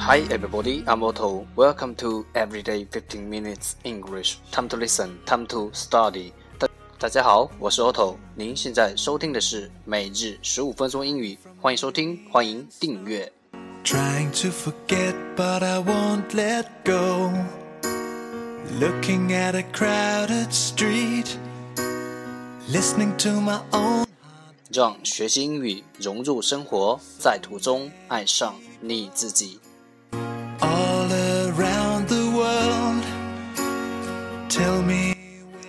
[0.00, 1.46] Hi everybody, I'm Otto.
[1.56, 4.38] Welcome to Everyday 15 Minutes English.
[4.50, 6.32] Time to listen, time to study.
[6.58, 6.68] 大
[6.98, 8.16] 大家好，我是 Otto。
[8.34, 13.32] 您现在收听的是每日十五分钟英语，欢迎收听，欢迎订阅。
[13.84, 17.32] Trying to forget, but I won't let go.
[18.80, 21.36] Looking at a crowded street,
[22.68, 24.06] listening to my own.
[24.72, 29.60] 让学习英语融入生活，在途中爱上你自己。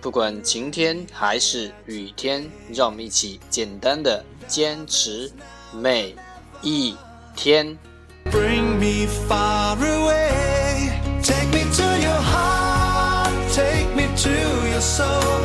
[0.00, 5.30] 不管晴天还是雨天，让我们一起简单的坚持
[5.72, 6.14] 每
[6.62, 6.96] 一
[7.34, 7.76] 天。
[8.26, 10.92] Bring me far away.
[11.22, 13.32] Take me to your heart.
[13.52, 14.30] Take me to
[14.68, 15.42] your soul.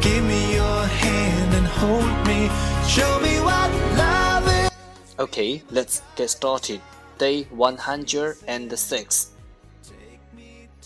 [0.00, 2.50] Give me your hand and hold me.
[2.86, 4.70] Show me what love is.
[5.18, 6.80] Okay, let's get started.
[7.18, 9.31] Day 106.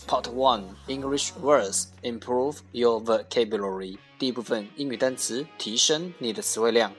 [0.06, 3.98] Part 1 English words improve your vocabulary.
[4.18, 6.92] 第一部分英语单词，提升你的词汇量。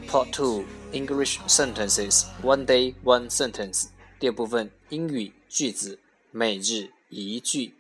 [0.08, 5.98] Part Two English Sentences One Day One Sentence 第二部分英语句子，
[6.30, 7.74] 每日一句。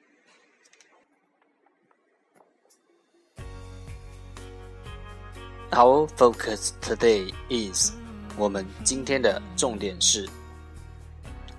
[5.70, 7.92] Our focus today is
[8.36, 10.28] 我们今天的重点是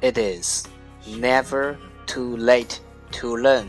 [0.02, 0.66] It is
[1.06, 1.76] never
[2.08, 2.78] too late
[3.12, 3.66] to learn.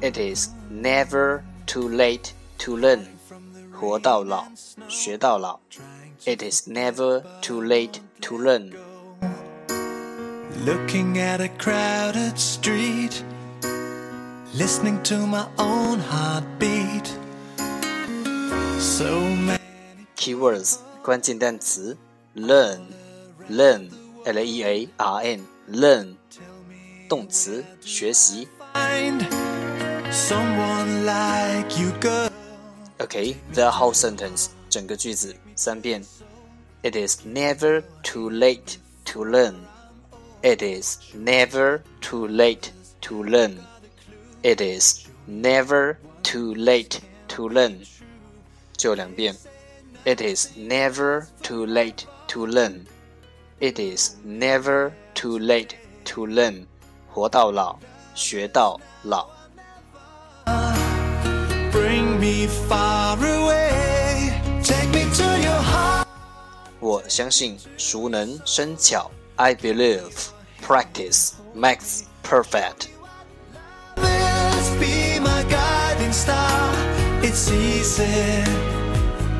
[0.00, 3.06] It is never too late to learn.
[3.72, 4.44] 活到老，
[4.88, 5.58] 学到老。
[6.24, 8.72] It is never too late to learn.
[10.64, 13.22] Looking at a crowded street,
[14.54, 17.06] listening to my own heartbeat.
[18.78, 19.58] So many
[20.16, 21.96] Keywords 关键单词
[22.34, 22.80] learn
[23.50, 23.88] learn
[24.24, 26.14] l e a r n learn
[27.08, 28.48] 动词学习。
[28.74, 29.26] find
[30.10, 32.30] someone like you, girl.
[32.98, 36.04] Okay, the whole sentence 整个句子三遍。
[36.82, 38.76] It is never too late
[39.06, 39.54] to learn.
[40.42, 42.70] It is never too late
[43.02, 43.56] to learn.
[44.42, 47.86] It is never too late to learn.
[48.76, 49.34] 就两遍。
[50.04, 52.86] It is never too late to learn.
[53.60, 56.66] It is never too late to learn.
[57.12, 57.76] 活到老，
[58.14, 59.28] 学到老。
[61.72, 64.32] Bring me far away.
[64.62, 66.06] Take me to your heart.
[66.78, 69.10] 我相信熟能生巧。
[69.36, 70.30] I believe
[70.62, 72.88] practice makes perfect.
[73.96, 76.72] This be my guiding star.
[77.22, 78.69] It's easy.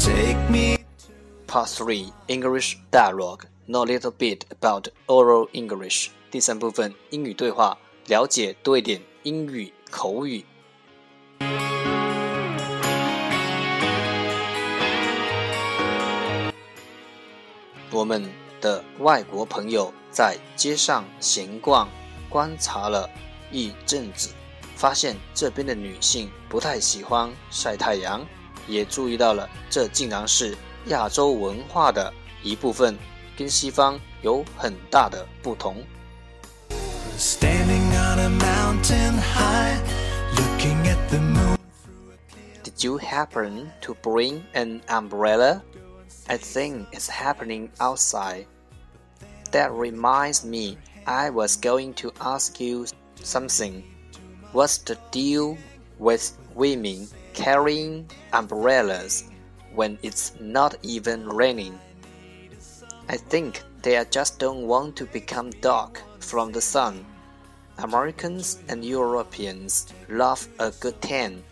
[0.03, 0.77] Take me.
[1.45, 3.45] Part three English dialogue.
[3.67, 6.09] Know a little bit about oral English.
[6.31, 7.77] 第三部分英语对话，
[8.07, 10.43] 了解多一点英语口语。
[17.91, 18.27] 我们
[18.59, 21.87] 的外国朋友在街上闲逛，
[22.27, 23.07] 观察了
[23.51, 24.31] 一阵子，
[24.75, 28.25] 发现这边的女性不太喜欢晒太阳，
[28.66, 32.96] 也注意到了这竟然是亚洲文化的一部分，
[33.36, 35.76] 跟西方有很大的不同。
[37.18, 39.80] Standing on a mountain high,
[40.34, 41.56] looking at the moon.
[42.62, 45.62] Did you happen to bring an umbrella?
[46.28, 48.46] I think it's happening outside.
[49.52, 52.86] That reminds me, I was going to ask you
[53.22, 53.84] something.
[54.52, 55.56] What's the deal
[55.98, 59.29] with women carrying umbrellas
[59.73, 61.79] when it's not even raining?
[63.09, 67.05] I think they just don't want to become dark from the sun.
[67.77, 71.43] Americans and Europeans love a good tan.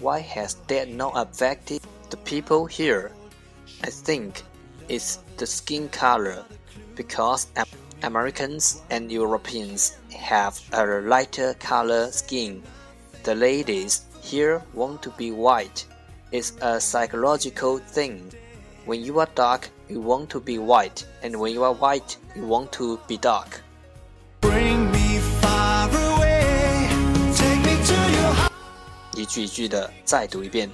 [0.00, 3.12] Why has that not affected the people here?
[3.82, 4.42] I think
[4.88, 6.44] it's the skin color
[6.94, 7.46] because
[8.02, 12.62] Americans and Europeans have a lighter color skin.
[13.24, 15.85] The ladies here want to be white.
[16.31, 18.31] It's a psychological thing.
[18.85, 22.45] When you are dark, you want to be white, and when you are white, you
[22.45, 23.61] want to be dark.
[24.41, 26.89] Bring me far away.
[27.35, 28.51] Take me to your heart.
[29.15, 30.69] 一句一句的再读一遍。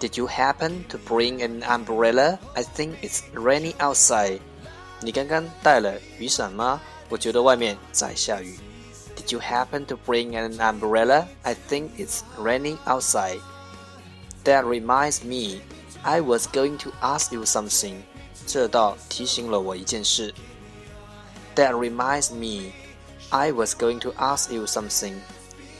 [0.00, 2.38] Did you happen to bring an umbrella?
[2.54, 4.40] I think it's raining outside.
[5.00, 6.80] 你刚刚带了雨伞吗？
[7.08, 8.58] 我觉得外面在下雨。
[9.26, 11.28] Did you happen to bring an umbrella?
[11.44, 13.40] I think it's raining outside.
[14.44, 15.60] That reminds me,
[16.02, 18.02] I was going to ask you something.
[18.46, 20.34] 这倒提醒了我一件事。
[21.54, 22.72] That reminds me,
[23.30, 25.14] I was going to ask you something.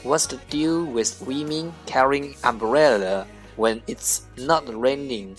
[0.03, 3.25] What's the deal with women carrying umbrella
[3.57, 5.35] when it's not raining?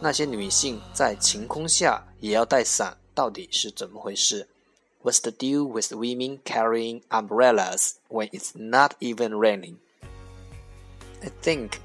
[0.00, 4.46] 那些女性在晴空下也要带伞，到底是怎么回事
[5.02, 9.78] ？What's the deal with women carrying umbrellas when it's not even raining?
[11.22, 11.80] I think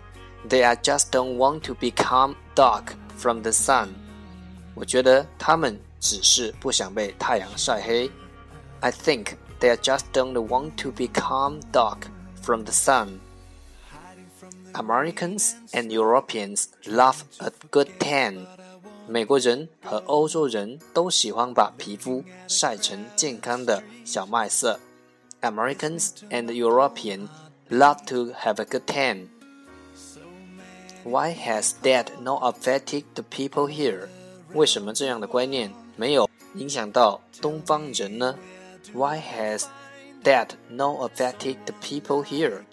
[0.48, 3.90] they are just don't want to become dark from the sun.
[4.76, 8.10] 我觉得他们只是不想被太阳晒黑。
[8.82, 12.08] I think they just don't want to become dark
[12.42, 13.20] from the sun.
[14.74, 18.48] Americans and Europeans love a good tan.
[19.08, 24.80] 美国人和欧洲人都喜欢把皮肤晒成健康的小麦色。
[25.42, 27.28] Americans and Europeans
[27.70, 29.28] love to have a good tan.
[31.04, 34.08] Why has that not affected the people here?
[34.54, 38.36] 为什么这样的观念没有影响到东方人呢？
[38.94, 39.66] Why has
[40.24, 42.64] that not affected the people here?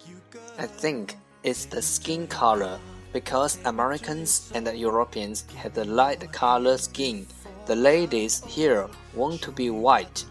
[0.56, 1.10] I think
[1.42, 2.78] it's the skin color
[3.12, 7.26] because Americans and Europeans have the light color skin.
[7.66, 10.24] The ladies here want to be white.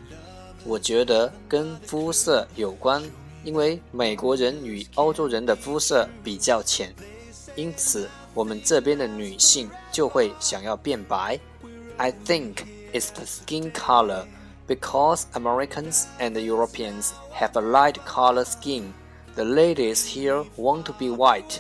[0.64, 3.04] 我觉得跟肤色有关，
[3.44, 6.94] 因为美国人与欧洲人的肤色比较浅，
[7.56, 11.40] 因此我们这边的女性就会想要变白。
[11.98, 14.26] I think it's the skin color
[14.68, 18.94] because Americans and Europeans have a light color skin.
[19.36, 21.60] The ladies here want to be white.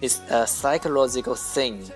[0.00, 1.90] It's a psychological thing.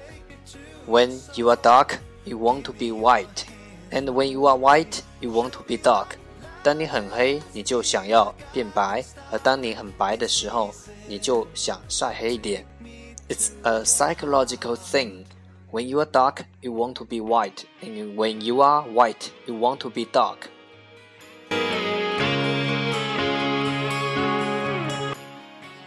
[0.86, 3.44] When you are dark, you want to be white,
[3.90, 6.16] and when you are white, you want to be dark.
[6.62, 10.74] 当你很黑，你就想要变白；而当你很白的时候，
[11.06, 12.66] 你就想晒黑一点。
[13.28, 15.24] It's a psychological thing.
[15.70, 19.54] When you are dark, you want to be white, and when you are white, you
[19.54, 20.48] want to be dark.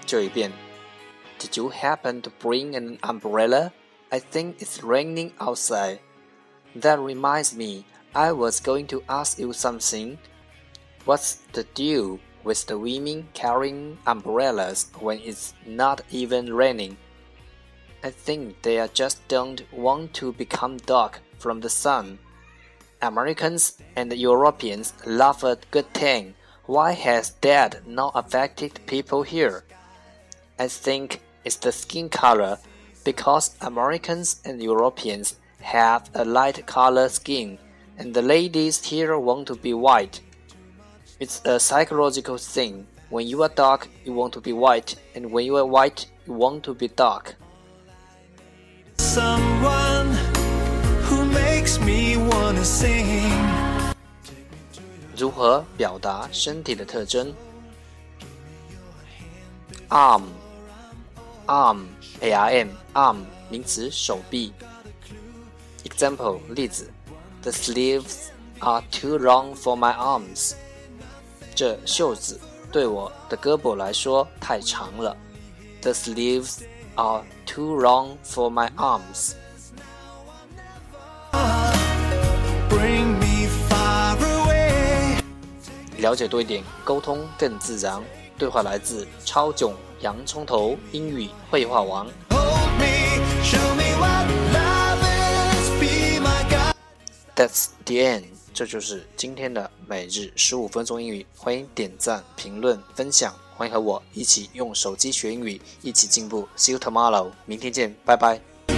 [0.05, 0.51] 这一遍。
[1.38, 3.72] Did you happen to bring an umbrella?
[4.10, 6.00] I think it's raining outside.
[6.74, 10.18] That reminds me, I was going to ask you something.
[11.04, 16.96] What's the deal with the women carrying umbrellas when it's not even raining?
[18.02, 22.18] I think they just don't want to become dark from the sun.
[23.02, 26.34] Americans and Europeans love a good thing.
[26.64, 29.64] Why has that not affected people here?
[30.58, 32.57] I think it's the skin color
[33.03, 37.57] because Americans and Europeans have a light color skin
[37.97, 40.21] and the ladies here want to be white.
[41.19, 42.87] It's a psychological thing.
[43.09, 46.33] When you are dark, you want to be white, and when you are white, you
[46.33, 47.35] want to be dark.
[48.97, 50.15] Someone
[51.03, 53.29] who makes me wanna sing.
[55.15, 57.35] 如何表达身体的特征？
[59.89, 60.23] arm
[61.46, 61.86] Arm
[62.20, 63.16] a r m arm
[63.48, 64.52] 名词手臂。
[65.84, 66.90] Example 例子
[67.42, 70.54] ：The sleeves are too long for my arms。
[71.54, 75.16] 这袖子对我的胳膊来说太长了。
[75.82, 76.64] The sleeves
[76.96, 79.34] are too long for my arms。
[82.68, 85.20] Bring me far away.
[85.98, 88.02] 了解多一点，沟通更自然。
[88.38, 92.06] 对话来自超囧洋葱头英语绘画王。
[92.30, 95.00] Hold me, show me what love
[95.52, 95.70] is.
[95.80, 96.74] Be my guide.
[97.34, 98.24] That's the end。
[98.52, 101.26] 这就是今天的每日十五分钟英语。
[101.36, 106.48] 欢迎点赞、评论、分享，欢迎和我一起用手机学英语，一起进步。
[106.56, 108.40] See you tomorrow，明天见，拜拜。
[108.66, 108.76] Give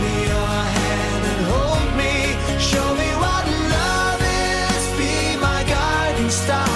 [0.00, 2.34] me your hand and hold me.
[2.58, 4.86] Show me what love is.
[4.96, 6.66] Be my guiding star.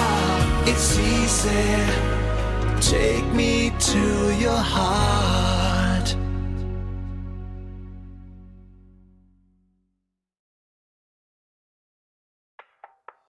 [0.65, 2.20] It's easy.
[2.81, 5.50] Take me to your heart.